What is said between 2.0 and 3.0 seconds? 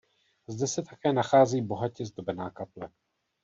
zdobená kaple.